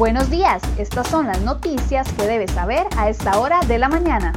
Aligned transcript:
Buenos 0.00 0.30
días, 0.30 0.62
estas 0.78 1.08
son 1.08 1.26
las 1.26 1.42
noticias 1.42 2.10
que 2.14 2.26
debes 2.26 2.52
saber 2.52 2.86
a 2.96 3.10
esta 3.10 3.38
hora 3.38 3.60
de 3.68 3.78
la 3.78 3.90
mañana. 3.90 4.32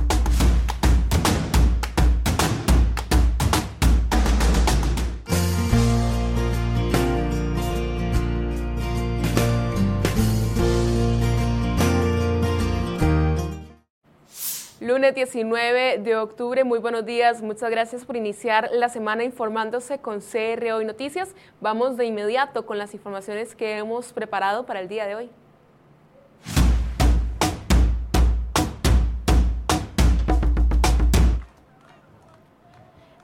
Lunes 14.81 15.15
19 15.15 15.99
de 15.99 16.17
octubre, 16.17 16.65
muy 16.65 16.79
buenos 16.79 17.05
días, 17.05 17.41
muchas 17.41 17.71
gracias 17.71 18.03
por 18.03 18.17
iniciar 18.17 18.69
la 18.73 18.89
semana 18.89 19.23
informándose 19.23 19.99
con 19.99 20.19
CR 20.19 20.73
Hoy 20.73 20.83
Noticias. 20.83 21.33
Vamos 21.61 21.95
de 21.95 22.03
inmediato 22.03 22.65
con 22.65 22.77
las 22.77 22.93
informaciones 22.93 23.55
que 23.55 23.77
hemos 23.77 24.11
preparado 24.11 24.65
para 24.65 24.81
el 24.81 24.89
día 24.89 25.07
de 25.07 25.15
hoy. 25.15 25.31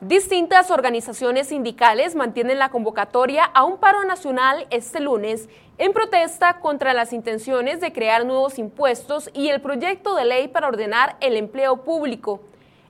Distintas 0.02 0.72
organizaciones 0.72 1.50
sindicales 1.50 2.16
mantienen 2.16 2.58
la 2.58 2.70
convocatoria 2.70 3.44
a 3.44 3.66
un 3.66 3.80
paro 3.80 4.06
nacional 4.06 4.66
este 4.70 5.02
lunes 5.02 5.50
en 5.78 5.92
protesta 5.92 6.62
contra 6.62 6.94
las 6.94 7.12
intenciones 7.12 7.82
de 7.82 7.92
crear 7.92 8.26
nuevos 8.26 8.60
impuestos 8.60 9.30
y 9.34 9.50
el 9.50 9.60
proyecto 9.60 10.16
de 10.16 10.24
ley 10.24 10.48
para 10.48 10.70
ordenar 10.70 11.18
el 11.20 11.36
empleo 11.36 11.84
público. 11.84 12.40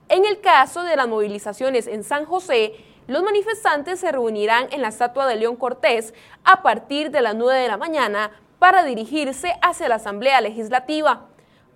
En 0.07 0.23
el 0.23 0.39
caso 0.39 0.83
de 0.83 0.95
las 0.95 1.07
movilizaciones 1.07 1.87
en 1.87 2.03
San 2.03 2.25
José, 2.25 2.73
los 3.07 3.23
manifestantes 3.23 3.99
se 3.99 4.11
reunirán 4.11 4.67
en 4.69 4.83
la 4.83 4.89
estatua 4.89 5.25
de 5.25 5.35
León 5.35 5.55
Cortés 5.55 6.13
a 6.43 6.61
partir 6.61 7.09
de 7.09 7.21
las 7.21 7.33
9 7.33 7.59
de 7.59 7.69
la 7.69 7.77
mañana 7.77 8.29
para 8.59 8.83
dirigirse 8.83 9.53
hacia 9.63 9.89
la 9.89 9.95
Asamblea 9.95 10.41
Legislativa. 10.41 11.25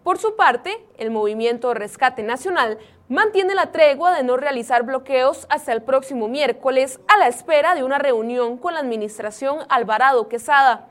Por 0.03 0.19
su 0.19 0.35
parte, 0.35 0.85
el 0.97 1.09
movimiento 1.09 1.73
Rescate 1.73 2.21
Nacional 2.21 2.77
mantiene 3.13 3.53
la 3.53 3.71
tregua 3.71 4.15
de 4.15 4.23
no 4.23 4.37
realizar 4.37 4.81
bloqueos 4.81 5.45
hasta 5.51 5.71
el 5.71 5.83
próximo 5.83 6.27
miércoles 6.27 6.99
a 7.07 7.17
la 7.19 7.27
espera 7.27 7.75
de 7.75 7.83
una 7.83 7.99
reunión 7.99 8.57
con 8.57 8.73
la 8.73 8.79
administración 8.79 9.59
Alvarado 9.69 10.27
Quesada. 10.27 10.87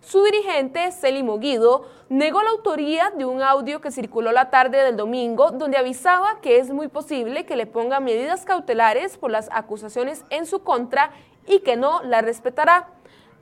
Su 0.00 0.22
dirigente, 0.22 0.92
Celimo 0.92 1.40
Guido, 1.40 1.84
negó 2.08 2.42
la 2.42 2.50
autoría 2.50 3.10
de 3.10 3.24
un 3.24 3.42
audio 3.42 3.80
que 3.80 3.90
circuló 3.90 4.30
la 4.30 4.50
tarde 4.50 4.84
del 4.84 4.96
domingo 4.96 5.50
donde 5.50 5.76
avisaba 5.76 6.40
que 6.40 6.58
es 6.58 6.70
muy 6.70 6.86
posible 6.86 7.44
que 7.44 7.56
le 7.56 7.66
ponga 7.66 7.98
medidas 7.98 8.44
cautelares 8.44 9.18
por 9.18 9.32
las 9.32 9.48
acusaciones 9.50 10.24
en 10.30 10.46
su 10.46 10.62
contra 10.62 11.10
y 11.44 11.58
que 11.58 11.74
no 11.74 12.04
la 12.04 12.20
respetará. 12.20 12.90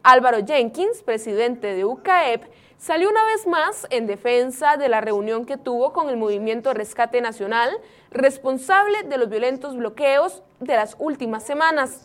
Álvaro 0.03 0.39
Jenkins, 0.43 1.03
presidente 1.03 1.75
de 1.75 1.85
UCAEP, 1.85 2.45
salió 2.83 3.09
una 3.09 3.25
vez 3.27 3.47
más 3.47 3.87
en 3.91 4.09
defensa 4.09 4.77
de 4.77 4.89
la 4.89 5.01
reunión 5.01 5.47
que 5.47 5.57
tuvo 5.57 5.93
con 5.93 6.09
el 6.09 6.17
movimiento 6.17 6.75
Rescate 6.75 7.21
Nacional, 7.21 7.71
responsable 8.11 9.05
de 9.05 9.19
los 9.19 9.29
violentos 9.29 9.77
bloqueos 9.77 10.43
de 10.59 10.75
las 10.75 10.97
últimas 10.99 11.45
semanas. 11.45 12.05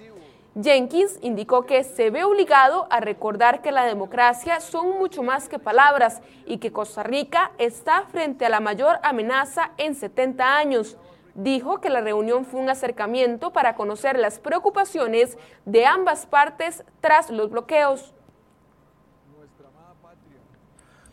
Jenkins 0.61 1.17
indicó 1.23 1.65
que 1.65 1.83
se 1.83 2.11
ve 2.11 2.23
obligado 2.23 2.85
a 2.91 2.99
recordar 2.99 3.63
que 3.63 3.71
la 3.71 3.85
democracia 3.85 4.59
son 4.59 4.99
mucho 4.99 5.23
más 5.23 5.49
que 5.49 5.57
palabras 5.57 6.21
y 6.45 6.59
que 6.59 6.71
Costa 6.71 7.01
Rica 7.01 7.51
está 7.57 8.03
frente 8.11 8.45
a 8.45 8.49
la 8.49 8.59
mayor 8.59 8.99
amenaza 9.01 9.71
en 9.77 9.95
70 9.95 10.57
años. 10.57 10.95
Dijo 11.33 11.81
que 11.81 11.89
la 11.89 12.01
reunión 12.01 12.45
fue 12.45 12.59
un 12.59 12.69
acercamiento 12.69 13.51
para 13.51 13.73
conocer 13.73 14.19
las 14.19 14.37
preocupaciones 14.37 15.39
de 15.65 15.87
ambas 15.87 16.27
partes 16.27 16.83
tras 17.01 17.31
los 17.31 17.49
bloqueos. 17.49 18.13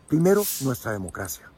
Primero, 0.07 0.43
nuestra 0.61 0.91
democracia. 0.91 1.49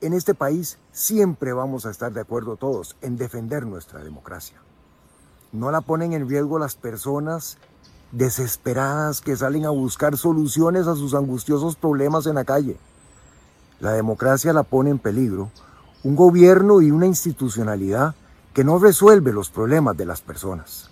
En 0.00 0.12
este 0.12 0.34
país 0.34 0.78
siempre 0.90 1.52
vamos 1.52 1.86
a 1.86 1.90
estar 1.90 2.12
de 2.12 2.20
acuerdo 2.20 2.56
todos 2.56 2.96
en 3.00 3.16
defender 3.16 3.64
nuestra 3.64 4.02
democracia. 4.02 4.56
No 5.52 5.70
la 5.70 5.80
ponen 5.82 6.12
en 6.12 6.28
riesgo 6.28 6.58
las 6.58 6.74
personas 6.74 7.58
desesperadas 8.10 9.20
que 9.20 9.36
salen 9.36 9.66
a 9.66 9.70
buscar 9.70 10.16
soluciones 10.16 10.88
a 10.88 10.96
sus 10.96 11.14
angustiosos 11.14 11.76
problemas 11.76 12.26
en 12.26 12.34
la 12.34 12.44
calle. 12.44 12.76
La 13.78 13.92
democracia 13.92 14.52
la 14.52 14.64
pone 14.64 14.90
en 14.90 14.98
peligro 14.98 15.50
un 16.02 16.16
gobierno 16.16 16.80
y 16.80 16.90
una 16.90 17.06
institucionalidad 17.06 18.16
que 18.52 18.64
no 18.64 18.80
resuelve 18.80 19.32
los 19.32 19.50
problemas 19.50 19.96
de 19.96 20.06
las 20.06 20.22
personas. 20.22 20.90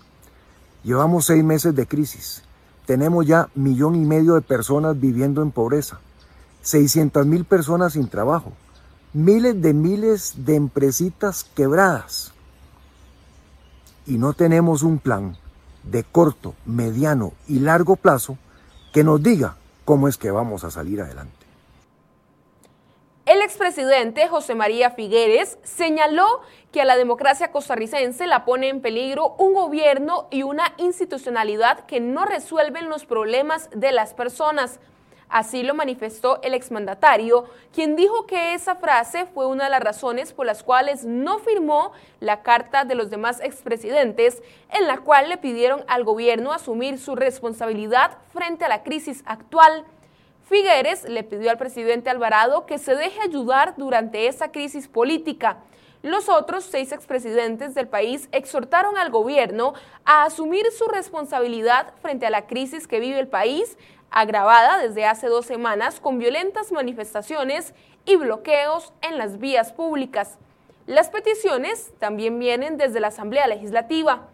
Llevamos 0.83 1.25
seis 1.25 1.43
meses 1.43 1.75
de 1.75 1.87
crisis. 1.87 2.43
Tenemos 2.85 3.25
ya 3.25 3.49
millón 3.53 3.95
y 3.95 4.05
medio 4.05 4.35
de 4.35 4.41
personas 4.41 4.99
viviendo 4.99 5.41
en 5.41 5.51
pobreza. 5.51 5.99
600 6.65 7.27
mil 7.27 7.45
personas 7.45 7.93
sin 7.93 8.09
trabajo, 8.09 8.51
miles 9.13 9.61
de 9.61 9.73
miles 9.75 10.45
de 10.45 10.55
empresitas 10.55 11.43
quebradas. 11.43 12.33
Y 14.07 14.17
no 14.17 14.33
tenemos 14.33 14.81
un 14.81 14.97
plan 14.97 15.37
de 15.83 16.03
corto, 16.03 16.55
mediano 16.65 17.33
y 17.47 17.59
largo 17.59 17.95
plazo 17.95 18.39
que 18.91 19.03
nos 19.03 19.21
diga 19.21 19.57
cómo 19.85 20.07
es 20.07 20.17
que 20.17 20.31
vamos 20.31 20.63
a 20.63 20.71
salir 20.71 21.01
adelante. 21.01 21.45
El 23.27 23.41
expresidente 23.41 24.27
José 24.27 24.55
María 24.55 24.89
Figueres 24.89 25.59
señaló 25.63 26.41
que 26.71 26.81
a 26.81 26.85
la 26.85 26.95
democracia 26.95 27.51
costarricense 27.51 28.25
la 28.25 28.43
pone 28.43 28.69
en 28.69 28.81
peligro 28.81 29.35
un 29.37 29.53
gobierno 29.53 30.27
y 30.31 30.41
una 30.41 30.73
institucionalidad 30.77 31.85
que 31.85 31.99
no 31.99 32.25
resuelven 32.25 32.89
los 32.89 33.05
problemas 33.05 33.69
de 33.71 33.91
las 33.91 34.15
personas. 34.15 34.79
Así 35.29 35.63
lo 35.63 35.73
manifestó 35.73 36.39
el 36.43 36.53
exmandatario, 36.53 37.45
quien 37.73 37.95
dijo 37.95 38.25
que 38.27 38.53
esa 38.53 38.75
frase 38.75 39.25
fue 39.33 39.47
una 39.47 39.65
de 39.65 39.69
las 39.71 39.81
razones 39.81 40.33
por 40.33 40.45
las 40.45 40.63
cuales 40.63 41.03
no 41.03 41.39
firmó 41.39 41.91
la 42.19 42.43
carta 42.43 42.85
de 42.85 42.95
los 42.95 43.09
demás 43.09 43.39
expresidentes, 43.41 44.43
en 44.71 44.87
la 44.87 44.99
cual 44.99 45.29
le 45.29 45.37
pidieron 45.37 45.83
al 45.87 46.03
gobierno 46.03 46.53
asumir 46.53 46.99
su 46.99 47.15
responsabilidad 47.15 48.17
frente 48.33 48.65
a 48.65 48.69
la 48.69 48.83
crisis 48.83 49.23
actual. 49.25 49.85
Figueres 50.47 51.09
le 51.09 51.23
pidió 51.23 51.49
al 51.49 51.57
presidente 51.57 52.11
Alvarado 52.11 52.67
que 52.67 52.77
se 52.77 52.95
deje 52.95 53.19
ayudar 53.21 53.73
durante 53.77 54.27
esa 54.27 54.51
crisis 54.51 54.87
política. 54.87 55.57
Los 56.03 56.29
otros 56.29 56.65
seis 56.65 56.91
expresidentes 56.91 57.73
del 57.73 57.87
país 57.87 58.29
exhortaron 58.31 58.95
al 58.95 59.09
gobierno 59.09 59.73
a 60.05 60.25
asumir 60.25 60.71
su 60.71 60.85
responsabilidad 60.87 61.95
frente 61.99 62.27
a 62.27 62.29
la 62.29 62.45
crisis 62.45 62.87
que 62.87 62.99
vive 62.99 63.17
el 63.17 63.27
país 63.27 63.75
agravada 64.15 64.77
desde 64.77 65.05
hace 65.05 65.27
dos 65.27 65.45
semanas 65.45 65.99
con 65.99 66.17
violentas 66.17 66.71
manifestaciones 66.71 67.73
y 68.05 68.15
bloqueos 68.15 68.93
en 69.01 69.17
las 69.17 69.39
vías 69.39 69.73
públicas. 69.73 70.37
Las 70.87 71.09
peticiones 71.09 71.91
también 71.99 72.39
vienen 72.39 72.77
desde 72.77 73.01
la 73.01 73.09
Asamblea 73.09 73.45
Legislativa. 73.45 74.29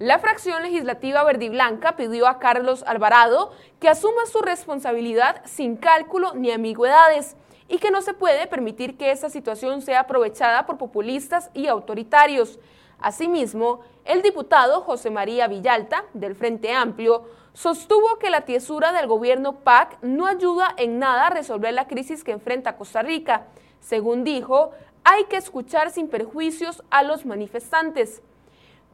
La 0.00 0.18
fracción 0.18 0.64
legislativa 0.64 1.22
verde 1.22 1.44
y 1.44 1.48
blanca 1.50 1.94
pidió 1.94 2.26
a 2.26 2.40
Carlos 2.40 2.82
Alvarado 2.88 3.52
que 3.78 3.88
asuma 3.88 4.26
su 4.26 4.42
responsabilidad 4.42 5.42
sin 5.44 5.76
cálculo 5.76 6.34
ni 6.34 6.50
ambigüedades 6.50 7.36
y 7.68 7.78
que 7.78 7.92
no 7.92 8.02
se 8.02 8.14
puede 8.14 8.48
permitir 8.48 8.98
que 8.98 9.12
esta 9.12 9.30
situación 9.30 9.80
sea 9.80 10.00
aprovechada 10.00 10.66
por 10.66 10.76
populistas 10.76 11.50
y 11.54 11.68
autoritarios. 11.68 12.58
Asimismo, 12.98 13.82
el 14.04 14.22
diputado 14.22 14.80
José 14.80 15.10
María 15.10 15.46
Villalta, 15.46 16.04
del 16.14 16.34
Frente 16.34 16.72
Amplio, 16.72 17.26
sostuvo 17.60 18.18
que 18.18 18.30
la 18.30 18.46
tiesura 18.46 18.90
del 18.90 19.06
gobierno 19.06 19.60
PAC 19.60 19.98
no 20.00 20.26
ayuda 20.26 20.74
en 20.78 20.98
nada 20.98 21.26
a 21.26 21.30
resolver 21.30 21.74
la 21.74 21.86
crisis 21.86 22.24
que 22.24 22.32
enfrenta 22.32 22.76
Costa 22.76 23.02
Rica. 23.02 23.48
Según 23.80 24.24
dijo, 24.24 24.70
hay 25.04 25.24
que 25.24 25.36
escuchar 25.36 25.90
sin 25.90 26.08
perjuicios 26.08 26.82
a 26.88 27.02
los 27.02 27.26
manifestantes. 27.26 28.22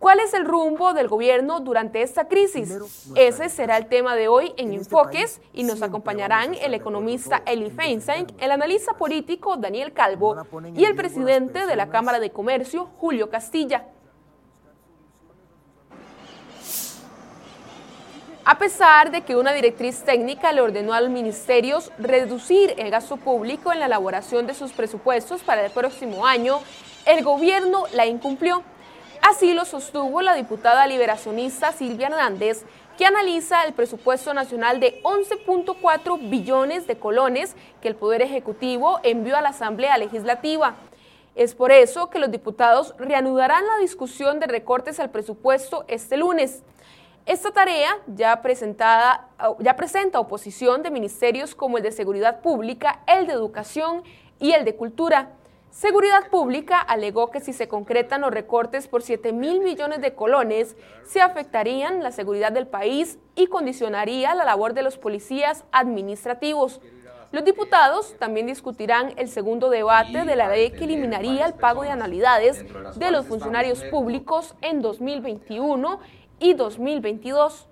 ¿Cuál 0.00 0.18
es 0.18 0.34
el 0.34 0.44
rumbo 0.44 0.94
del 0.94 1.06
gobierno 1.06 1.60
durante 1.60 2.02
esta 2.02 2.26
crisis? 2.26 2.76
Ese 3.14 3.48
será 3.50 3.76
el 3.76 3.86
tema 3.86 4.16
de 4.16 4.26
hoy 4.26 4.52
en, 4.56 4.72
este 4.72 4.78
Enfoques 4.78 5.40
y 5.52 5.62
nos 5.62 5.80
acompañarán 5.82 6.54
el 6.54 6.74
economista 6.74 7.42
Eli 7.46 7.70
Feinstein, 7.70 8.26
el 8.40 8.50
analista 8.50 8.94
político 8.94 9.56
Daniel 9.56 9.92
Calvo 9.92 10.36
y 10.74 10.84
el 10.84 10.96
presidente 10.96 11.66
de 11.66 11.76
la 11.76 11.88
Cámara 11.88 12.18
de 12.18 12.30
Comercio, 12.30 12.88
Julio 12.98 13.30
Castilla. 13.30 13.86
A 18.48 18.58
pesar 18.58 19.10
de 19.10 19.22
que 19.22 19.34
una 19.34 19.52
directriz 19.52 20.04
técnica 20.04 20.52
le 20.52 20.60
ordenó 20.60 20.94
a 20.94 21.00
los 21.00 21.10
ministerios 21.10 21.90
reducir 21.98 22.74
el 22.78 22.92
gasto 22.92 23.16
público 23.16 23.72
en 23.72 23.80
la 23.80 23.86
elaboración 23.86 24.46
de 24.46 24.54
sus 24.54 24.70
presupuestos 24.70 25.42
para 25.42 25.66
el 25.66 25.72
próximo 25.72 26.28
año, 26.28 26.60
el 27.06 27.24
gobierno 27.24 27.86
la 27.92 28.06
incumplió. 28.06 28.62
Así 29.20 29.52
lo 29.52 29.64
sostuvo 29.64 30.22
la 30.22 30.36
diputada 30.36 30.86
liberacionista 30.86 31.72
Silvia 31.72 32.06
Hernández, 32.06 32.64
que 32.96 33.04
analiza 33.04 33.64
el 33.64 33.72
presupuesto 33.72 34.32
nacional 34.32 34.78
de 34.78 35.02
11.4 35.02 36.30
billones 36.30 36.86
de 36.86 36.98
colones 37.00 37.56
que 37.82 37.88
el 37.88 37.96
Poder 37.96 38.22
Ejecutivo 38.22 39.00
envió 39.02 39.36
a 39.36 39.42
la 39.42 39.48
Asamblea 39.48 39.98
Legislativa. 39.98 40.76
Es 41.34 41.56
por 41.56 41.72
eso 41.72 42.10
que 42.10 42.20
los 42.20 42.30
diputados 42.30 42.94
reanudarán 42.96 43.66
la 43.66 43.78
discusión 43.78 44.38
de 44.38 44.46
recortes 44.46 45.00
al 45.00 45.10
presupuesto 45.10 45.84
este 45.88 46.16
lunes. 46.16 46.62
Esta 47.26 47.50
tarea 47.50 47.98
ya, 48.06 48.40
presenta 48.40 49.30
oposición 50.20 50.84
de 50.84 50.92
ministerios 50.92 51.56
como 51.56 51.76
el 51.76 51.82
de 51.82 51.90
Seguridad 51.90 52.40
Pública, 52.40 53.00
el 53.08 53.26
de 53.26 53.32
Educación 53.32 54.04
y 54.38 54.52
el 54.52 54.64
de 54.64 54.76
Cultura. 54.76 55.30
Seguridad 55.70 56.30
Pública 56.30 56.78
alegó 56.78 57.32
que 57.32 57.40
si 57.40 57.52
se 57.52 57.66
concretan 57.66 58.20
los 58.20 58.30
recortes 58.30 58.86
por 58.86 59.02
7 59.02 59.32
mil 59.32 59.58
millones 59.58 60.02
de 60.02 60.14
colones, 60.14 60.76
se 61.04 61.20
afectarían 61.20 62.00
la 62.00 62.12
seguridad 62.12 62.52
del 62.52 62.68
país 62.68 63.18
y 63.34 63.48
condicionaría 63.48 64.36
la 64.36 64.44
labor 64.44 64.72
de 64.72 64.84
los 64.84 64.96
policías 64.96 65.64
administrativos. 65.72 66.80
Los 67.32 67.44
diputados 67.44 68.14
también 68.20 68.46
discutirán 68.46 69.12
el 69.16 69.28
segundo 69.28 69.68
debate 69.68 70.24
de 70.24 70.36
la 70.36 70.48
ley 70.48 70.70
que 70.70 70.84
eliminaría 70.84 71.44
el 71.44 71.54
pago 71.54 71.82
de 71.82 71.90
anualidades 71.90 72.64
de 72.96 73.10
los 73.10 73.26
funcionarios 73.26 73.82
públicos 73.82 74.54
en 74.62 74.80
2021 74.80 75.98
y 76.38 76.54
2022. 76.54 77.66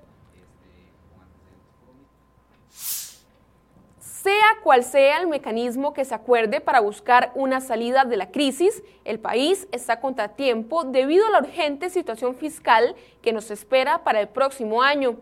Sea 3.98 4.56
cual 4.62 4.84
sea 4.84 5.20
el 5.20 5.26
mecanismo 5.26 5.92
que 5.92 6.06
se 6.06 6.14
acuerde 6.14 6.62
para 6.62 6.80
buscar 6.80 7.30
una 7.34 7.60
salida 7.60 8.04
de 8.04 8.16
la 8.16 8.30
crisis, 8.30 8.82
el 9.04 9.18
país 9.18 9.68
está 9.70 10.00
contra 10.00 10.28
tiempo 10.28 10.84
debido 10.84 11.26
a 11.26 11.30
la 11.30 11.40
urgente 11.40 11.90
situación 11.90 12.34
fiscal 12.34 12.96
que 13.20 13.34
nos 13.34 13.50
espera 13.50 14.02
para 14.02 14.22
el 14.22 14.28
próximo 14.28 14.82
año. 14.82 15.18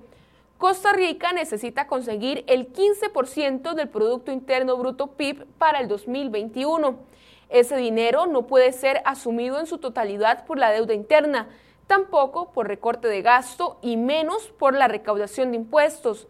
Costa 0.56 0.92
Rica 0.92 1.32
necesita 1.32 1.88
conseguir 1.88 2.44
el 2.46 2.72
15% 2.72 3.74
del 3.74 3.88
Producto 3.88 4.30
Interno 4.30 4.76
Bruto 4.76 5.08
PIB 5.08 5.46
para 5.58 5.80
el 5.80 5.88
2021. 5.88 7.00
Ese 7.48 7.76
dinero 7.76 8.26
no 8.26 8.46
puede 8.46 8.70
ser 8.70 9.02
asumido 9.04 9.58
en 9.58 9.66
su 9.66 9.78
totalidad 9.78 10.46
por 10.46 10.58
la 10.58 10.70
deuda 10.70 10.94
interna, 10.94 11.48
tampoco 11.86 12.52
por 12.52 12.68
recorte 12.68 13.08
de 13.08 13.22
gasto 13.22 13.78
y 13.82 13.96
menos 13.96 14.48
por 14.58 14.74
la 14.74 14.88
recaudación 14.88 15.50
de 15.50 15.56
impuestos. 15.56 16.28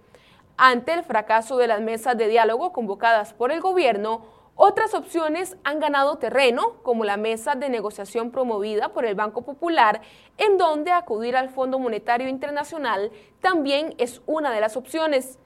Ante 0.56 0.93
el 0.93 1.02
fracaso 1.02 1.56
de 1.56 1.66
las 1.66 1.81
mesas 1.81 2.16
de 2.16 2.28
diálogo 2.28 2.72
convocadas 2.72 3.32
por 3.32 3.52
el 3.52 3.60
gobierno, 3.60 4.22
otras 4.54 4.93
opciones 4.93 5.56
han 5.64 5.81
ganado 5.81 6.19
terreno, 6.19 6.75
como 6.82 7.04
la 7.04 7.16
mesa 7.16 7.54
de 7.54 7.70
negociación 7.70 8.31
promovida 8.31 8.90
por 8.90 9.06
el 9.06 9.14
Banco 9.14 9.43
Popular, 9.43 10.02
en 10.37 10.58
donde 10.58 10.93
acudir 10.93 11.37
al 11.37 11.49
Fondo 11.49 11.78
Monetario 11.78 12.28
Internacional 12.28 13.10
también 13.40 13.94
es 13.96 14.20
una 14.26 14.52
de 14.52 14.60
las 14.60 14.76
opciones. 14.76 15.38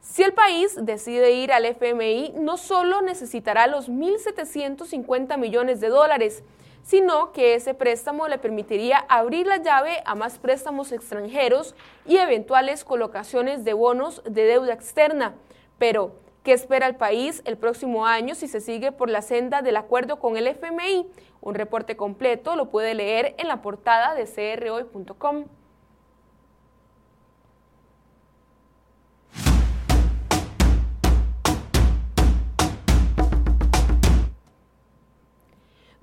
Si 0.00 0.22
el 0.22 0.32
país 0.32 0.74
decide 0.80 1.32
ir 1.32 1.52
al 1.52 1.66
FMI, 1.66 2.32
no 2.36 2.56
solo 2.56 3.02
necesitará 3.02 3.66
los 3.66 3.90
1.750 3.90 5.36
millones 5.36 5.80
de 5.80 5.88
dólares, 5.88 6.42
sino 6.86 7.32
que 7.32 7.54
ese 7.56 7.74
préstamo 7.74 8.28
le 8.28 8.38
permitiría 8.38 9.04
abrir 9.08 9.48
la 9.48 9.56
llave 9.56 10.02
a 10.04 10.14
más 10.14 10.38
préstamos 10.38 10.92
extranjeros 10.92 11.74
y 12.06 12.16
eventuales 12.16 12.84
colocaciones 12.84 13.64
de 13.64 13.72
bonos 13.72 14.22
de 14.24 14.44
deuda 14.44 14.72
externa. 14.72 15.34
Pero, 15.78 16.12
¿qué 16.44 16.52
espera 16.52 16.86
el 16.86 16.94
país 16.94 17.42
el 17.44 17.58
próximo 17.58 18.06
año 18.06 18.36
si 18.36 18.46
se 18.46 18.60
sigue 18.60 18.92
por 18.92 19.10
la 19.10 19.20
senda 19.20 19.62
del 19.62 19.76
acuerdo 19.76 20.20
con 20.20 20.36
el 20.36 20.46
FMI? 20.46 21.08
Un 21.40 21.54
reporte 21.56 21.96
completo 21.96 22.54
lo 22.54 22.70
puede 22.70 22.94
leer 22.94 23.34
en 23.38 23.48
la 23.48 23.62
portada 23.62 24.14
de 24.14 24.24
crhoy.com. 24.24 25.46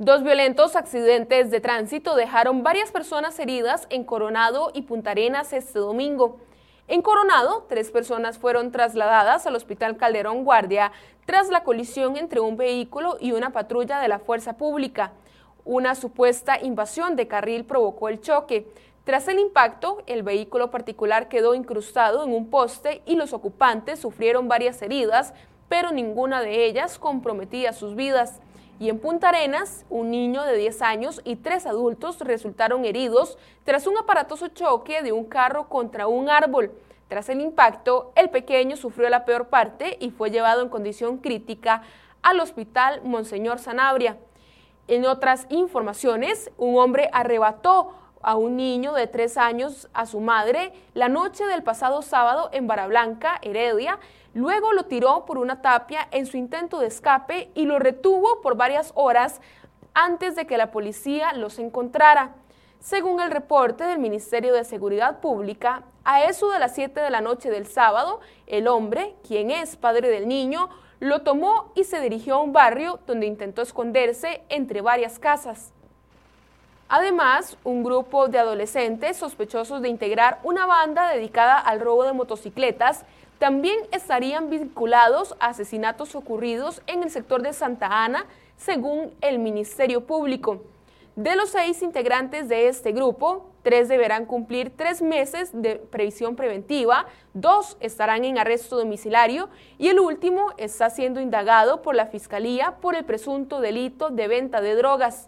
Dos 0.03 0.21
violentos 0.21 0.75
accidentes 0.75 1.49
de 1.49 1.61
tránsito 1.61 2.17
dejaron 2.17 2.61
varias 2.61 2.91
personas 2.91 3.39
heridas 3.39 3.87
en 3.89 4.03
Coronado 4.03 4.69
y 4.73 4.81
Punta 4.81 5.11
Arenas 5.11 5.53
este 5.53 5.79
domingo. 5.79 6.39
En 6.89 7.01
Coronado, 7.01 7.65
tres 7.69 7.89
personas 7.89 8.37
fueron 8.37 8.73
trasladadas 8.73 9.47
al 9.47 9.55
Hospital 9.55 9.95
Calderón 9.95 10.43
Guardia 10.43 10.91
tras 11.25 11.47
la 11.47 11.63
colisión 11.63 12.17
entre 12.17 12.41
un 12.41 12.57
vehículo 12.57 13.15
y 13.21 13.31
una 13.31 13.51
patrulla 13.53 14.01
de 14.01 14.09
la 14.09 14.19
Fuerza 14.19 14.57
Pública. 14.57 15.13
Una 15.63 15.95
supuesta 15.95 16.59
invasión 16.61 17.15
de 17.15 17.29
carril 17.29 17.63
provocó 17.63 18.09
el 18.09 18.19
choque. 18.19 18.67
Tras 19.05 19.29
el 19.29 19.39
impacto, 19.39 20.03
el 20.05 20.21
vehículo 20.21 20.69
particular 20.69 21.29
quedó 21.29 21.55
incrustado 21.55 22.25
en 22.25 22.33
un 22.33 22.49
poste 22.49 23.03
y 23.05 23.15
los 23.15 23.31
ocupantes 23.31 23.99
sufrieron 23.99 24.49
varias 24.49 24.81
heridas, 24.81 25.33
pero 25.69 25.93
ninguna 25.93 26.41
de 26.41 26.65
ellas 26.65 26.99
comprometía 26.99 27.71
sus 27.71 27.95
vidas. 27.95 28.41
Y 28.83 28.89
en 28.89 28.99
Punta 28.99 29.29
Arenas, 29.29 29.85
un 29.89 30.11
niño 30.11 30.43
de 30.43 30.57
10 30.57 30.81
años 30.81 31.21
y 31.23 31.37
tres 31.37 31.65
adultos 31.65 32.19
resultaron 32.19 32.83
heridos 32.83 33.37
tras 33.63 33.87
un 33.87 33.97
aparatoso 33.97 34.49
choque 34.49 35.01
de 35.01 35.13
un 35.13 35.23
carro 35.23 35.69
contra 35.69 36.07
un 36.07 36.29
árbol. 36.29 36.69
Tras 37.07 37.29
el 37.29 37.39
impacto, 37.39 38.11
el 38.17 38.29
pequeño 38.29 38.75
sufrió 38.75 39.07
la 39.07 39.23
peor 39.23 39.47
parte 39.47 39.95
y 40.01 40.11
fue 40.11 40.31
llevado 40.31 40.61
en 40.61 40.67
condición 40.67 41.19
crítica 41.19 41.83
al 42.23 42.41
hospital 42.41 42.99
Monseñor 43.05 43.59
Sanabria. 43.59 44.17
En 44.89 45.05
otras 45.05 45.47
informaciones, 45.47 46.51
un 46.57 46.77
hombre 46.77 47.09
arrebató 47.13 47.93
a 48.21 48.35
un 48.35 48.57
niño 48.57 48.91
de 48.91 49.07
tres 49.07 49.37
años 49.37 49.87
a 49.93 50.05
su 50.05 50.19
madre 50.19 50.73
la 50.93 51.07
noche 51.07 51.45
del 51.45 51.63
pasado 51.63 52.01
sábado 52.01 52.49
en 52.51 52.67
Barablanca, 52.67 53.39
Heredia. 53.43 53.97
Luego 54.33 54.73
lo 54.73 54.85
tiró 54.85 55.25
por 55.25 55.37
una 55.37 55.61
tapia 55.61 56.07
en 56.11 56.25
su 56.25 56.37
intento 56.37 56.79
de 56.79 56.87
escape 56.87 57.51
y 57.53 57.65
lo 57.65 57.77
retuvo 57.77 58.41
por 58.41 58.55
varias 58.55 58.91
horas 58.95 59.41
antes 59.93 60.35
de 60.35 60.47
que 60.47 60.57
la 60.57 60.71
policía 60.71 61.33
los 61.33 61.59
encontrara. 61.59 62.35
Según 62.79 63.21
el 63.21 63.31
reporte 63.31 63.83
del 63.83 63.99
Ministerio 63.99 64.53
de 64.53 64.63
Seguridad 64.63 65.19
Pública, 65.19 65.83
a 66.03 66.23
eso 66.23 66.49
de 66.49 66.59
las 66.59 66.73
7 66.73 66.99
de 66.99 67.09
la 67.11 67.21
noche 67.21 67.49
del 67.49 67.67
sábado, 67.67 68.19
el 68.47 68.67
hombre, 68.67 69.15
quien 69.25 69.51
es 69.51 69.77
padre 69.77 70.09
del 70.09 70.27
niño, 70.27 70.69
lo 70.99 71.21
tomó 71.21 71.71
y 71.75 71.83
se 71.83 72.01
dirigió 72.01 72.35
a 72.35 72.41
un 72.41 72.53
barrio 72.53 72.99
donde 73.05 73.27
intentó 73.27 73.61
esconderse 73.61 74.43
entre 74.49 74.81
varias 74.81 75.19
casas. 75.19 75.71
Además, 76.89 77.57
un 77.63 77.83
grupo 77.83 78.27
de 78.27 78.39
adolescentes 78.39 79.17
sospechosos 79.17 79.81
de 79.81 79.89
integrar 79.89 80.39
una 80.43 80.65
banda 80.65 81.09
dedicada 81.09 81.57
al 81.57 81.79
robo 81.79 82.03
de 82.03 82.13
motocicletas 82.13 83.05
también 83.43 83.77
estarían 83.91 84.49
vinculados 84.49 85.35
a 85.41 85.47
asesinatos 85.47 86.15
ocurridos 86.15 86.81
en 86.87 87.03
el 87.03 87.11
sector 87.11 87.41
de 87.41 87.51
Santa 87.51 88.05
Ana, 88.05 88.25
según 88.55 89.13
el 89.19 89.37
Ministerio 89.37 90.07
Público. 90.07 90.61
De 91.17 91.35
los 91.35 91.49
seis 91.49 91.81
integrantes 91.81 92.47
de 92.47 92.69
este 92.69 92.93
grupo, 92.93 93.49
tres 93.61 93.89
deberán 93.89 94.27
cumplir 94.27 94.71
tres 94.73 95.01
meses 95.01 95.49
de 95.51 95.75
previsión 95.75 96.37
preventiva, 96.37 97.05
dos 97.33 97.75
estarán 97.81 98.23
en 98.23 98.37
arresto 98.37 98.77
domiciliario 98.77 99.49
y 99.77 99.89
el 99.89 99.99
último 99.99 100.53
está 100.55 100.89
siendo 100.89 101.19
indagado 101.19 101.81
por 101.81 101.95
la 101.95 102.05
Fiscalía 102.05 102.75
por 102.79 102.95
el 102.95 103.03
presunto 103.03 103.59
delito 103.59 104.09
de 104.09 104.29
venta 104.29 104.61
de 104.61 104.73
drogas 104.75 105.27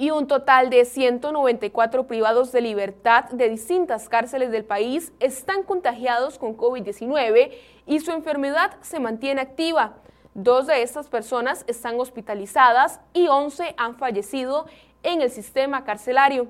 y 0.00 0.12
un 0.12 0.26
total 0.26 0.70
de 0.70 0.86
194 0.86 2.06
privados 2.06 2.52
de 2.52 2.62
libertad 2.62 3.26
de 3.32 3.50
distintas 3.50 4.08
cárceles 4.08 4.50
del 4.50 4.64
país 4.64 5.12
están 5.20 5.62
contagiados 5.62 6.38
con 6.38 6.56
COVID-19 6.56 7.52
y 7.84 8.00
su 8.00 8.10
enfermedad 8.10 8.78
se 8.80 8.98
mantiene 8.98 9.42
activa. 9.42 9.96
Dos 10.32 10.66
de 10.68 10.80
estas 10.80 11.10
personas 11.10 11.66
están 11.68 12.00
hospitalizadas 12.00 12.98
y 13.12 13.28
11 13.28 13.74
han 13.76 13.94
fallecido 13.96 14.64
en 15.02 15.20
el 15.20 15.30
sistema 15.30 15.84
carcelario. 15.84 16.48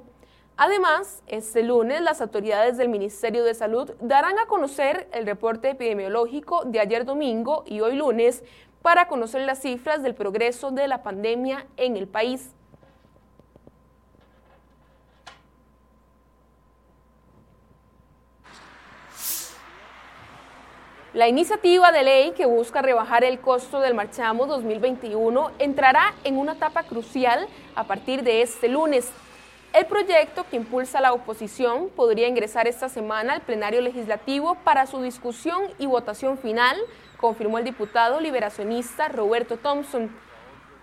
Además, 0.57 1.25
este 1.26 1.64
lunes 1.64 2.02
las 2.02 2.21
autoridades 2.21 2.76
del 2.76 2.88
Ministerio 2.88 3.42
de 3.42 3.54
Salud 3.54 3.90
darán 4.00 4.38
a 4.38 4.47
conocer 4.47 5.09
el 5.12 5.26
reporte 5.26 5.71
epidemiológico 5.71 6.62
de 6.66 6.78
ayer 6.78 7.04
domingo 7.04 7.64
y 7.66 7.80
hoy 7.80 7.97
lunes 7.97 8.45
para 8.80 9.09
conocer 9.09 9.40
las 9.40 9.61
cifras 9.61 10.04
del 10.04 10.14
progreso 10.14 10.71
de 10.71 10.87
la 10.87 11.02
pandemia 11.02 11.66
en 11.76 11.97
el 11.97 12.07
país. 12.07 12.54
La 21.12 21.26
iniciativa 21.26 21.90
de 21.90 22.04
ley 22.04 22.30
que 22.36 22.46
busca 22.46 22.82
rebajar 22.82 23.24
el 23.24 23.40
costo 23.40 23.80
del 23.80 23.94
marchamo 23.94 24.46
2021 24.46 25.50
entrará 25.58 26.14
en 26.22 26.38
una 26.38 26.52
etapa 26.52 26.84
crucial 26.84 27.48
a 27.74 27.82
partir 27.82 28.22
de 28.22 28.42
este 28.42 28.68
lunes. 28.68 29.10
El 29.72 29.86
proyecto 29.86 30.46
que 30.48 30.54
impulsa 30.54 31.00
la 31.00 31.12
oposición 31.12 31.88
podría 31.96 32.28
ingresar 32.28 32.68
esta 32.68 32.88
semana 32.88 33.32
al 33.32 33.40
plenario 33.40 33.80
legislativo 33.80 34.54
para 34.62 34.86
su 34.86 35.02
discusión 35.02 35.62
y 35.80 35.86
votación 35.86 36.38
final, 36.38 36.76
confirmó 37.16 37.58
el 37.58 37.64
diputado 37.64 38.20
liberacionista 38.20 39.08
Roberto 39.08 39.56
Thompson. 39.56 40.16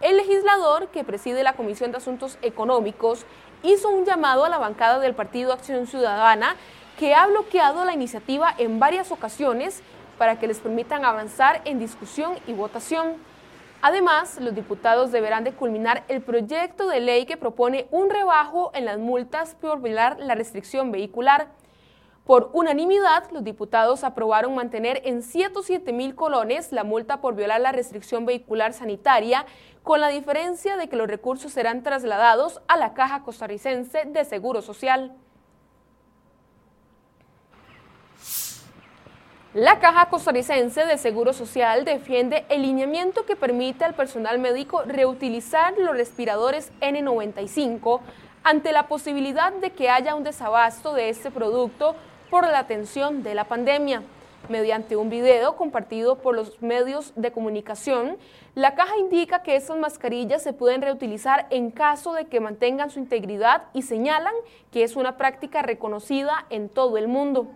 El 0.02 0.18
legislador 0.18 0.90
que 0.90 1.06
preside 1.06 1.42
la 1.42 1.54
Comisión 1.54 1.92
de 1.92 2.00
Asuntos 2.00 2.38
Económicos 2.42 3.26
hizo 3.64 3.88
un 3.88 4.04
llamado 4.04 4.44
a 4.44 4.50
la 4.50 4.58
bancada 4.58 5.00
del 5.00 5.16
Partido 5.16 5.54
Acción 5.54 5.88
Ciudadana 5.88 6.58
que 7.00 7.14
ha 7.14 7.28
bloqueado 7.28 7.86
la 7.86 7.94
iniciativa 7.94 8.54
en 8.58 8.80
varias 8.80 9.12
ocasiones 9.12 9.84
para 10.18 10.40
que 10.40 10.48
les 10.48 10.60
permitan 10.60 11.06
avanzar 11.06 11.62
en 11.66 11.80
discusión 11.80 12.34
y 12.48 12.54
votación. 12.54 13.16
Además, 13.82 14.40
los 14.42 14.56
diputados 14.56 15.12
deberán 15.12 15.44
de 15.44 15.54
culminar 15.54 16.04
el 16.08 16.22
proyecto 16.22 16.88
de 16.88 17.00
ley 17.00 17.26
que 17.26 17.38
propone 17.38 17.88
un 17.92 18.10
rebajo 18.10 18.72
en 18.74 18.86
las 18.86 18.98
multas 18.98 19.56
por 19.56 19.82
violar 19.82 20.18
la 20.20 20.36
restricción 20.36 20.92
vehicular. 20.92 21.50
Por 22.26 22.50
unanimidad, 22.52 23.32
los 23.32 23.44
diputados 23.44 24.04
aprobaron 24.04 24.54
mantener 24.54 25.02
en 25.06 25.22
107 25.22 25.94
mil 25.94 26.14
colones 26.16 26.74
la 26.74 26.84
multa 26.84 27.22
por 27.22 27.36
violar 27.36 27.62
la 27.62 27.72
restricción 27.72 28.26
vehicular 28.26 28.74
sanitaria, 28.74 29.46
con 29.84 30.02
la 30.02 30.10
diferencia 30.10 30.76
de 30.76 30.90
que 30.90 30.98
los 30.98 31.08
recursos 31.08 31.54
serán 31.54 31.84
trasladados 31.84 32.62
a 32.68 32.76
la 32.76 32.94
Caja 32.94 33.24
Costarricense 33.24 34.04
de 34.06 34.26
Seguro 34.26 34.62
Social. 34.62 35.16
La 39.58 39.80
Caja 39.80 40.08
Costarricense 40.12 40.86
de 40.86 41.00
Seguro 41.00 41.34
Social 41.34 41.84
defiende 41.84 42.46
el 42.48 42.62
lineamiento 42.62 43.26
que 43.26 43.36
permite 43.36 43.86
al 43.86 43.96
personal 43.96 44.38
médico 44.38 44.84
reutilizar 44.86 45.74
los 45.80 45.98
respiradores 45.98 46.72
N95 46.80 48.00
ante 48.44 48.72
la 48.72 48.88
posibilidad 48.88 49.52
de 49.52 49.72
que 49.72 49.90
haya 49.90 50.14
un 50.14 50.24
desabasto 50.24 50.94
de 50.94 51.10
este 51.10 51.32
producto 51.32 51.96
por 52.30 52.46
la 52.46 52.60
atención 52.60 53.24
de 53.24 53.34
la 53.34 53.46
pandemia. 53.46 54.04
Mediante 54.48 54.96
un 54.96 55.10
video 55.10 55.56
compartido 55.56 56.20
por 56.20 56.36
los 56.36 56.62
medios 56.62 57.12
de 57.16 57.32
comunicación, 57.32 58.18
la 58.54 58.76
caja 58.76 58.96
indica 59.00 59.42
que 59.42 59.56
estas 59.56 59.80
mascarillas 59.80 60.44
se 60.44 60.54
pueden 60.54 60.84
reutilizar 60.84 61.48
en 61.50 61.72
caso 61.72 62.14
de 62.14 62.28
que 62.28 62.40
mantengan 62.40 62.92
su 62.92 63.00
integridad 63.00 63.64
y 63.74 63.82
señalan 63.82 64.36
que 64.72 64.84
es 64.84 64.96
una 64.96 65.18
práctica 65.18 65.64
reconocida 65.64 66.46
en 66.52 66.70
todo 66.70 67.00
el 67.00 67.08
mundo. 67.08 67.48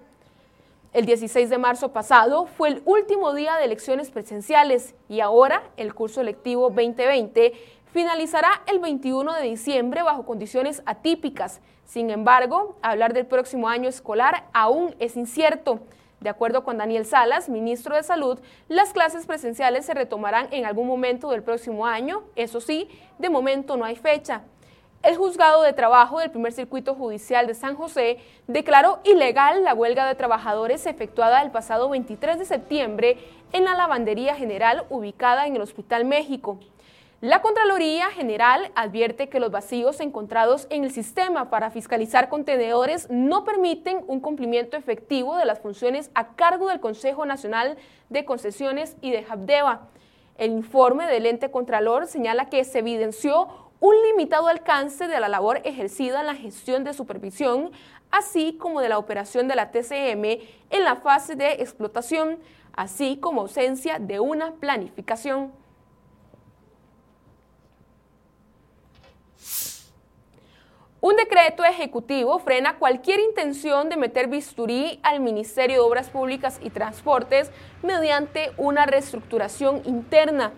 El 0.94 1.06
16 1.06 1.50
de 1.50 1.58
marzo 1.58 1.94
pasado 1.94 2.48
fue 2.48 2.68
el 2.68 2.82
último 2.84 3.34
día 3.34 3.56
de 3.56 3.64
elecciones 3.64 4.12
presenciales 4.12 4.94
y 5.08 5.22
ahora 5.22 5.64
el 5.78 5.94
curso 5.94 6.20
electivo 6.20 6.64
2020 6.64 7.54
finalizará 7.94 8.62
el 8.68 8.80
21 8.80 9.34
de 9.36 9.44
diciembre 9.44 10.04
bajo 10.04 10.26
condiciones 10.26 10.84
atípicas. 10.86 11.62
Sin 11.86 12.10
embargo, 12.10 12.76
hablar 12.82 13.14
del 13.14 13.26
próximo 13.26 13.70
año 13.70 13.88
escolar 13.88 14.50
aún 14.52 14.94
es 15.00 15.16
incierto. 15.16 15.80
De 16.20 16.30
acuerdo 16.30 16.66
con 16.66 16.78
Daniel 16.78 17.06
Salas, 17.06 17.48
ministro 17.48 17.96
de 17.96 18.04
Salud, 18.04 18.40
las 18.68 18.92
clases 18.92 19.26
presenciales 19.26 19.86
se 19.86 19.94
retomarán 19.94 20.50
en 20.52 20.66
algún 20.66 20.88
momento 20.88 21.30
del 21.30 21.42
próximo 21.42 21.86
año. 21.86 22.24
Eso 22.36 22.60
sí, 22.60 22.90
de 23.18 23.30
momento 23.30 23.78
no 23.78 23.86
hay 23.86 23.96
fecha. 23.96 24.42
El 25.04 25.18
juzgado 25.18 25.64
de 25.64 25.74
trabajo 25.74 26.20
del 26.20 26.30
primer 26.30 26.54
circuito 26.54 26.94
judicial 26.94 27.48
de 27.48 27.56
San 27.56 27.76
José 27.76 28.20
declaró 28.46 29.00
ilegal 29.04 29.64
la 29.64 29.74
huelga 29.74 30.08
de 30.08 30.14
trabajadores 30.14 30.86
efectuada 30.86 31.42
el 31.42 31.50
pasado 31.50 31.90
23 31.90 32.38
de 32.38 32.46
septiembre 32.46 33.18
en 33.52 33.64
la 33.64 33.74
lavandería 33.74 34.36
general 34.36 34.86
ubicada 34.92 35.48
en 35.48 35.56
el 35.56 35.64
Hospital 35.64 36.06
México. 36.06 36.60
La 37.20 37.42
Contraloría 37.42 38.12
General 38.12 38.72
advierte 38.76 39.28
que 39.28 39.40
los 39.40 39.50
vacíos 39.50 40.00
encontrados 40.02 40.68
en 40.70 40.84
el 40.84 40.92
sistema 40.92 41.50
para 41.50 41.72
fiscalizar 41.72 42.30
contenedores 42.30 43.10
no 43.10 43.44
permiten 43.44 44.04
un 44.06 44.20
cumplimiento 44.20 44.78
efectivo 44.78 45.36
de 45.36 45.46
las 45.46 45.60
funciones 45.60 46.12
a 46.14 46.36
cargo 46.36 46.70
del 46.70 46.80
Consejo 46.80 47.26
Nacional 47.26 47.76
de 48.10 48.24
Concesiones 48.26 48.98
y 49.02 49.10
de 49.10 49.26
Habdeba. 49.28 49.88
El 50.38 50.52
informe 50.52 51.08
del 51.08 51.26
ente 51.26 51.50
Contralor 51.50 52.06
señala 52.06 52.50
que 52.50 52.64
se 52.64 52.80
evidenció 52.80 53.71
un 53.82 53.96
limitado 54.04 54.48
alcance 54.48 55.08
de 55.08 55.20
la 55.20 55.28
labor 55.28 55.60
ejercida 55.66 56.22
en 56.22 56.28
la 56.28 56.36
gestión 56.36 56.84
de 56.84 56.94
supervisión, 56.94 57.72
así 58.12 58.54
como 58.54 58.80
de 58.80 58.90
la 58.90 59.00
operación 59.00 59.48
de 59.48 59.56
la 59.56 59.72
TCM 59.72 60.24
en 60.70 60.84
la 60.84 60.98
fase 60.98 61.36
de 61.36 61.54
explotación, 61.54 62.38
así 62.74 63.18
como 63.18 63.42
ausencia 63.42 63.98
de 63.98 64.20
una 64.20 64.54
planificación. 64.54 65.52
Un 71.02 71.16
decreto 71.16 71.66
ejecutivo 71.66 72.38
frena 72.38 72.78
cualquier 72.78 73.20
intención 73.20 73.90
de 73.90 73.98
meter 73.98 74.28
bisturí 74.28 75.00
al 75.02 75.20
Ministerio 75.22 75.78
de 75.78 75.82
Obras 75.82 76.12
Públicas 76.12 76.60
y 76.62 76.70
Transportes 76.70 77.50
mediante 77.82 78.52
una 78.58 78.86
reestructuración 78.86 79.82
interna. 79.86 80.54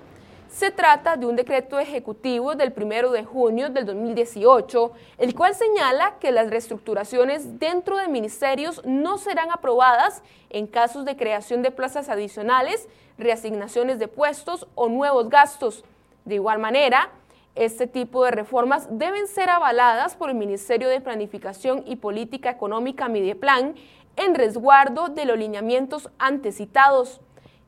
Se 0.53 0.69
trata 0.69 1.17
de 1.17 1.25
un 1.25 1.35
decreto 1.35 1.79
ejecutivo 1.79 2.53
del 2.53 2.71
1 2.77 3.09
de 3.09 3.23
junio 3.23 3.71
del 3.71 3.87
2018, 3.87 4.91
el 5.17 5.33
cual 5.33 5.55
señala 5.55 6.19
que 6.19 6.31
las 6.31 6.51
reestructuraciones 6.51 7.57
dentro 7.57 7.97
de 7.97 8.07
ministerios 8.07 8.79
no 8.85 9.17
serán 9.17 9.49
aprobadas 9.49 10.21
en 10.51 10.67
casos 10.67 11.05
de 11.05 11.17
creación 11.17 11.63
de 11.63 11.71
plazas 11.71 12.07
adicionales, 12.07 12.87
reasignaciones 13.17 13.97
de 13.97 14.07
puestos 14.07 14.67
o 14.75 14.89
nuevos 14.89 15.27
gastos. 15.27 15.83
De 16.23 16.35
igual 16.35 16.59
manera, 16.59 17.09
este 17.55 17.87
tipo 17.87 18.23
de 18.23 18.29
reformas 18.29 18.87
deben 18.91 19.27
ser 19.27 19.49
avaladas 19.49 20.15
por 20.15 20.29
el 20.29 20.35
Ministerio 20.35 20.87
de 20.87 21.01
Planificación 21.01 21.83
y 21.87 21.95
Política 21.95 22.51
Económica 22.51 23.07
Mideplan 23.07 23.73
en 24.17 24.35
resguardo 24.35 25.07
de 25.07 25.25
los 25.25 25.35
lineamientos 25.35 26.11
antecitados. 26.19 27.21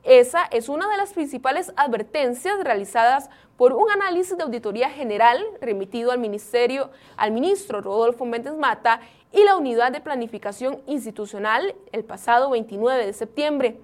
Esa 0.05 0.43
es 0.51 0.69
una 0.69 0.88
de 0.88 0.97
las 0.97 1.13
principales 1.13 1.74
advertencias 1.77 2.63
realizadas 2.63 3.31
por 3.57 3.74
un 3.74 3.89
análisis 3.89 4.38
de 4.38 4.43
auditoría 4.43 4.91
general 4.91 5.43
remitido 5.62 6.12
al 6.12 6.19
ministerio, 6.19 6.91
al 7.17 7.31
ministro 7.31 7.81
Rodolfo 7.81 8.24
Méndez 8.24 8.53
Mata 8.53 9.00
y 9.31 9.43
la 9.43 9.57
Unidad 9.57 9.91
de 9.91 10.01
Planificación 10.01 10.79
Institucional 10.85 11.74
el 11.91 12.03
pasado 12.03 12.51
29 12.51 13.03
de 13.03 13.13
septiembre. 13.13 13.79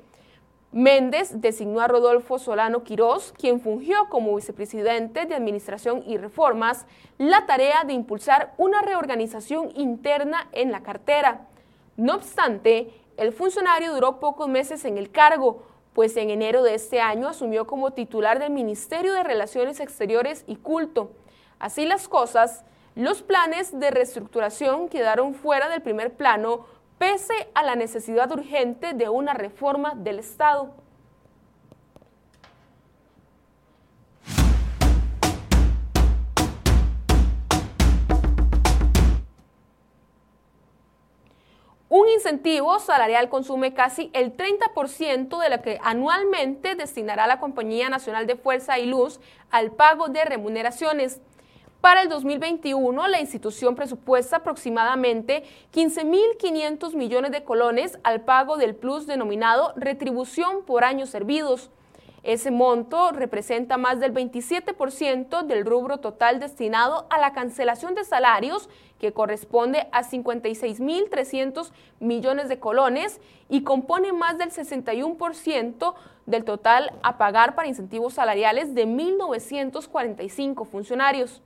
Méndez 0.71 1.41
designó 1.41 1.81
a 1.81 1.87
Rodolfo 1.87 2.37
Solano 2.37 2.83
Quirós, 2.83 3.33
quien 3.35 3.59
fungió 3.59 4.07
como 4.09 4.35
vicepresidente 4.35 5.25
de 5.25 5.33
Administración 5.33 6.03
y 6.05 6.17
Reformas, 6.17 6.85
la 7.17 7.47
tarea 7.47 7.83
de 7.83 7.93
impulsar 7.93 8.53
una 8.59 8.83
reorganización 8.83 9.71
interna 9.75 10.47
en 10.51 10.71
la 10.71 10.83
cartera. 10.83 11.47
No 11.97 12.13
obstante, 12.13 12.93
el 13.17 13.33
funcionario 13.33 13.93
duró 13.93 14.19
pocos 14.19 14.47
meses 14.47 14.85
en 14.85 14.99
el 14.99 15.11
cargo, 15.11 15.63
pues 15.93 16.15
en 16.17 16.29
enero 16.29 16.63
de 16.63 16.75
este 16.75 17.01
año 17.01 17.27
asumió 17.27 17.67
como 17.67 17.91
titular 17.91 18.39
del 18.39 18.51
Ministerio 18.51 19.13
de 19.13 19.23
Relaciones 19.23 19.79
Exteriores 19.79 20.43
y 20.47 20.55
Culto. 20.55 21.11
Así 21.59 21.85
las 21.85 22.07
cosas, 22.07 22.63
los 22.95 23.21
planes 23.21 23.79
de 23.79 23.91
reestructuración 23.91 24.89
quedaron 24.89 25.33
fuera 25.33 25.69
del 25.69 25.81
primer 25.81 26.13
plano 26.13 26.65
pese 26.97 27.49
a 27.55 27.63
la 27.63 27.75
necesidad 27.75 28.31
urgente 28.31 28.93
de 28.93 29.09
una 29.09 29.33
reforma 29.33 29.93
del 29.95 30.19
Estado. 30.19 30.73
Un 41.93 42.07
incentivo 42.07 42.79
salarial 42.79 43.27
consume 43.27 43.73
casi 43.73 44.11
el 44.13 44.37
30% 44.37 45.37
de 45.41 45.49
lo 45.49 45.61
que 45.61 45.77
anualmente 45.83 46.75
destinará 46.75 47.27
la 47.27 47.41
Compañía 47.41 47.89
Nacional 47.89 48.27
de 48.27 48.37
Fuerza 48.37 48.79
y 48.79 48.85
Luz 48.85 49.19
al 49.49 49.71
pago 49.71 50.07
de 50.07 50.23
remuneraciones. 50.23 51.19
Para 51.81 52.01
el 52.03 52.07
2021, 52.07 53.09
la 53.09 53.19
institución 53.19 53.75
presupuesta 53.75 54.37
aproximadamente 54.37 55.43
15.500 55.73 56.95
millones 56.95 57.31
de 57.31 57.43
colones 57.43 57.99
al 58.05 58.21
pago 58.21 58.55
del 58.55 58.73
plus 58.73 59.05
denominado 59.05 59.73
retribución 59.75 60.63
por 60.63 60.85
años 60.85 61.09
servidos. 61.09 61.71
Ese 62.23 62.51
monto 62.51 63.11
representa 63.11 63.77
más 63.77 63.99
del 63.99 64.13
27% 64.13 65.41
del 65.43 65.65
rubro 65.65 65.97
total 65.97 66.39
destinado 66.39 67.07
a 67.09 67.17
la 67.17 67.33
cancelación 67.33 67.95
de 67.95 68.03
salarios, 68.03 68.69
que 68.99 69.11
corresponde 69.11 69.87
a 69.91 70.03
56.300 70.03 71.71
millones 71.99 72.47
de 72.47 72.59
colones 72.59 73.19
y 73.49 73.63
compone 73.63 74.13
más 74.13 74.37
del 74.37 74.51
61% 74.51 75.95
del 76.27 76.43
total 76.43 76.93
a 77.01 77.17
pagar 77.17 77.55
para 77.55 77.67
incentivos 77.67 78.13
salariales 78.13 78.75
de 78.75 78.85
1.945 78.85 80.67
funcionarios. 80.67 81.41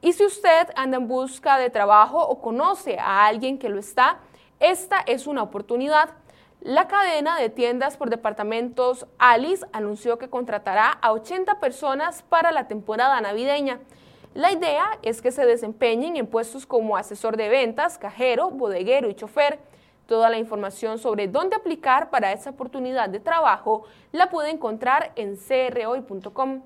Y 0.00 0.14
si 0.14 0.24
usted 0.24 0.68
anda 0.74 0.96
en 0.96 1.06
busca 1.06 1.58
de 1.58 1.70
trabajo 1.70 2.18
o 2.26 2.42
conoce 2.42 2.98
a 2.98 3.24
alguien 3.26 3.56
que 3.56 3.68
lo 3.68 3.78
está, 3.78 4.18
esta 4.58 4.98
es 5.06 5.28
una 5.28 5.44
oportunidad. 5.44 6.10
La 6.64 6.86
cadena 6.86 7.36
de 7.40 7.48
tiendas 7.48 7.96
por 7.96 8.08
departamentos 8.08 9.08
Alice 9.18 9.66
anunció 9.72 10.18
que 10.18 10.30
contratará 10.30 10.90
a 10.90 11.10
80 11.10 11.58
personas 11.58 12.22
para 12.22 12.52
la 12.52 12.68
temporada 12.68 13.20
navideña. 13.20 13.80
La 14.32 14.52
idea 14.52 14.96
es 15.02 15.20
que 15.20 15.32
se 15.32 15.44
desempeñen 15.44 16.16
en 16.16 16.28
puestos 16.28 16.64
como 16.64 16.96
asesor 16.96 17.36
de 17.36 17.48
ventas, 17.48 17.98
cajero, 17.98 18.50
bodeguero 18.50 19.10
y 19.10 19.14
chofer. 19.16 19.58
Toda 20.06 20.30
la 20.30 20.38
información 20.38 21.00
sobre 21.00 21.26
dónde 21.26 21.56
aplicar 21.56 22.10
para 22.10 22.30
esa 22.30 22.50
oportunidad 22.50 23.08
de 23.08 23.18
trabajo 23.18 23.82
la 24.12 24.30
puede 24.30 24.50
encontrar 24.50 25.10
en 25.16 25.36
crhoy.com. 25.36 26.62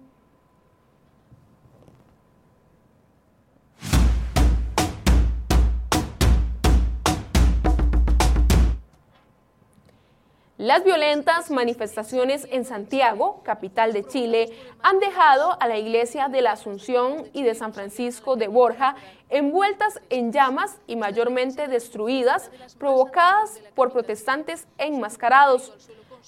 Las 10.58 10.84
violentas 10.84 11.50
manifestaciones 11.50 12.48
en 12.50 12.64
Santiago, 12.64 13.42
capital 13.42 13.92
de 13.92 14.04
Chile, 14.04 14.48
han 14.82 15.00
dejado 15.00 15.58
a 15.60 15.68
la 15.68 15.76
iglesia 15.76 16.28
de 16.28 16.40
la 16.40 16.52
Asunción 16.52 17.28
y 17.34 17.42
de 17.42 17.54
San 17.54 17.74
Francisco 17.74 18.36
de 18.36 18.48
Borja 18.48 18.96
envueltas 19.28 20.00
en 20.08 20.32
llamas 20.32 20.78
y 20.86 20.96
mayormente 20.96 21.68
destruidas, 21.68 22.50
provocadas 22.78 23.60
por 23.74 23.92
protestantes 23.92 24.66
enmascarados. 24.78 25.74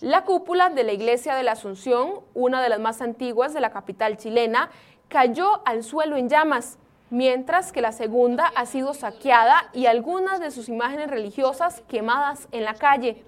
La 0.02 0.26
cúpula 0.26 0.68
de 0.68 0.84
la 0.84 0.92
iglesia 0.92 1.34
de 1.34 1.42
la 1.42 1.52
Asunción, 1.52 2.20
una 2.34 2.62
de 2.62 2.68
las 2.68 2.80
más 2.80 3.00
antiguas 3.00 3.54
de 3.54 3.60
la 3.60 3.70
capital 3.70 4.18
chilena, 4.18 4.68
cayó 5.08 5.62
al 5.64 5.82
suelo 5.82 6.18
en 6.18 6.28
llamas 6.28 6.76
mientras 7.08 7.72
que 7.72 7.80
la 7.80 7.92
segunda 7.92 8.52
ha 8.54 8.66
sido 8.66 8.92
saqueada 8.92 9.70
y 9.72 9.86
algunas 9.86 10.38
de 10.38 10.50
sus 10.50 10.68
imágenes 10.68 11.08
religiosas 11.08 11.82
quemadas 11.88 12.46
en 12.52 12.64
la 12.64 12.74
calle. 12.74 13.24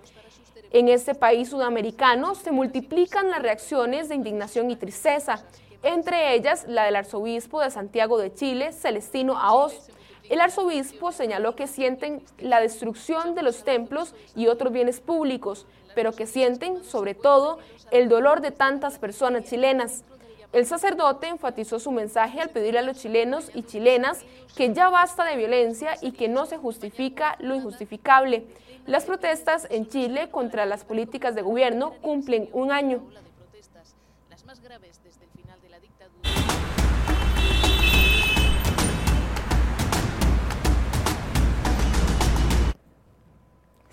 En 0.72 0.88
este 0.88 1.16
país 1.16 1.48
sudamericano 1.48 2.36
se 2.36 2.52
multiplican 2.52 3.28
las 3.28 3.42
reacciones 3.42 4.08
de 4.08 4.14
indignación 4.14 4.70
y 4.70 4.76
tristeza, 4.76 5.44
entre 5.82 6.34
ellas 6.34 6.64
la 6.68 6.84
del 6.84 6.94
arzobispo 6.94 7.60
de 7.60 7.72
Santiago 7.72 8.18
de 8.18 8.32
Chile, 8.32 8.72
Celestino 8.72 9.36
Aoz. 9.36 9.90
El 10.28 10.40
arzobispo 10.40 11.10
señaló 11.10 11.56
que 11.56 11.66
sienten 11.66 12.22
la 12.38 12.60
destrucción 12.60 13.34
de 13.34 13.42
los 13.42 13.64
templos 13.64 14.14
y 14.36 14.46
otros 14.46 14.72
bienes 14.72 15.00
públicos, 15.00 15.66
pero 15.96 16.12
que 16.12 16.28
sienten, 16.28 16.84
sobre 16.84 17.16
todo, 17.16 17.58
el 17.90 18.08
dolor 18.08 18.40
de 18.40 18.52
tantas 18.52 19.00
personas 19.00 19.50
chilenas. 19.50 20.04
El 20.52 20.66
sacerdote 20.66 21.28
enfatizó 21.28 21.78
su 21.78 21.92
mensaje 21.92 22.40
al 22.40 22.50
pedirle 22.50 22.80
a 22.80 22.83
los 22.83 22.99
chilenos 22.99 23.50
y 23.54 23.62
chilenas 23.62 24.25
que 24.57 24.75
ya 24.75 24.88
basta 24.88 25.25
de 25.25 25.37
violencia 25.37 25.92
y 26.02 26.11
que 26.11 26.28
no 26.28 26.45
se 26.47 26.59
justifica 26.59 27.37
lo 27.38 27.54
injustificable. 27.54 28.47
Las 28.87 29.04
protestas 29.04 29.69
en 29.71 29.88
Chile 29.88 30.28
contra 30.30 30.66
las 30.66 30.85
políticas 30.85 31.37
de 31.37 31.42
gobierno 31.42 31.92
cumplen 32.02 32.49
un 32.52 32.73
año. 32.73 33.00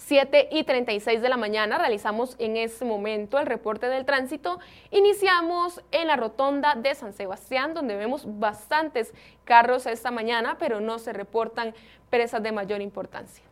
7 0.07 0.47
y 0.51 0.63
36 0.63 1.21
de 1.21 1.27
la 1.27 1.35
mañana 1.35 1.77
realizamos 1.77 2.37
en 2.39 2.55
este 2.55 2.85
momento 2.85 3.39
el 3.39 3.45
reporte 3.45 3.87
del 3.87 4.05
tránsito. 4.05 4.57
Iniciamos 4.89 5.83
en 5.91 6.07
la 6.07 6.15
rotonda 6.15 6.75
de 6.75 6.95
San 6.95 7.11
Sebastián, 7.11 7.73
donde 7.73 7.97
vemos 7.97 8.23
bastantes 8.39 9.13
carros 9.43 9.85
esta 9.85 10.09
mañana, 10.09 10.55
pero 10.59 10.79
no 10.79 10.97
se 10.97 11.11
reportan 11.11 11.75
presas 12.09 12.41
de 12.41 12.53
mayor 12.53 12.79
importancia. 12.79 13.43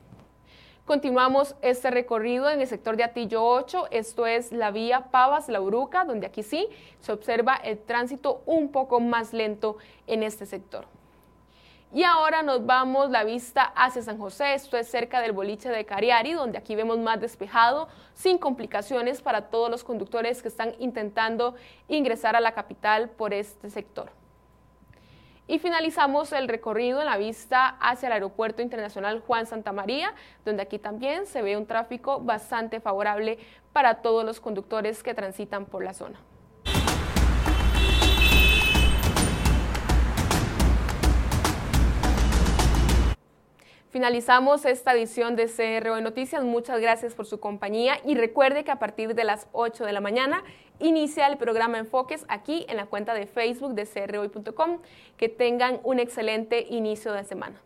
Continuamos 0.85 1.57
este 1.61 1.91
recorrido 1.91 2.49
en 2.49 2.61
el 2.61 2.67
sector 2.67 2.95
de 2.95 3.03
Atillo 3.03 3.43
8, 3.43 3.87
esto 3.91 4.25
es 4.25 4.53
la 4.53 4.71
vía 4.71 5.11
Pavas-La 5.11 5.59
Uruca, 5.59 6.05
donde 6.05 6.27
aquí 6.27 6.41
sí 6.41 6.69
se 7.01 7.11
observa 7.11 7.55
el 7.55 7.79
tránsito 7.79 8.43
un 8.45 8.71
poco 8.71 9.01
más 9.01 9.33
lento 9.33 9.75
en 10.07 10.23
este 10.23 10.45
sector. 10.45 10.85
Y 11.93 12.03
ahora 12.03 12.41
nos 12.43 12.65
vamos 12.65 13.09
la 13.09 13.23
vista 13.23 13.63
hacia 13.63 14.01
San 14.01 14.17
José, 14.17 14.53
esto 14.53 14.75
es 14.75 14.89
cerca 14.89 15.21
del 15.21 15.31
boliche 15.31 15.69
de 15.69 15.85
Cariari, 15.85 16.33
donde 16.33 16.57
aquí 16.57 16.75
vemos 16.75 16.97
más 16.99 17.21
despejado, 17.21 17.87
sin 18.13 18.37
complicaciones 18.37 19.21
para 19.21 19.49
todos 19.49 19.69
los 19.69 19.83
conductores 19.83 20.41
que 20.41 20.49
están 20.49 20.75
intentando 20.79 21.55
ingresar 21.87 22.35
a 22.35 22.41
la 22.41 22.53
capital 22.53 23.09
por 23.09 23.33
este 23.33 23.69
sector. 23.69 24.11
Y 25.47 25.59
finalizamos 25.59 26.33
el 26.33 26.47
recorrido 26.47 26.99
en 27.01 27.05
la 27.05 27.17
vista 27.17 27.77
hacia 27.79 28.07
el 28.07 28.13
Aeropuerto 28.13 28.63
Internacional 28.63 29.21
Juan 29.21 29.45
Santa 29.45 29.71
María, 29.71 30.13
donde 30.43 30.63
aquí 30.63 30.79
también 30.79 31.27
se 31.27 31.43
ve 31.43 31.55
un 31.55 31.67
tráfico 31.67 32.19
bastante 32.19 32.79
favorable 32.79 33.37
para 33.71 34.01
todos 34.01 34.25
los 34.25 34.39
conductores 34.39 35.03
que 35.03 35.13
transitan 35.13 35.65
por 35.65 35.83
la 35.83 35.93
zona. 35.93 36.19
Finalizamos 43.95 44.65
esta 44.65 44.93
edición 44.93 45.37
de 45.37 45.47
CRO 45.47 46.01
Noticias. 46.01 46.43
Muchas 46.43 46.81
gracias 46.81 47.13
por 47.13 47.25
su 47.25 47.39
compañía 47.39 47.97
y 48.03 48.15
recuerde 48.15 48.65
que 48.65 48.71
a 48.71 48.77
partir 48.77 49.15
de 49.15 49.23
las 49.23 49.47
8 49.53 49.85
de 49.85 49.93
la 49.93 50.01
mañana 50.01 50.43
inicia 50.79 51.27
el 51.27 51.37
programa 51.37 51.77
Enfoques 51.77 52.25
aquí 52.27 52.65
en 52.67 52.75
la 52.75 52.87
cuenta 52.87 53.13
de 53.13 53.25
Facebook 53.25 53.73
de 53.73 53.87
CROI.com. 53.87 54.79
Que 55.15 55.29
tengan 55.29 55.79
un 55.83 55.99
excelente 55.99 56.67
inicio 56.69 57.13
de 57.13 57.23
semana. 57.23 57.61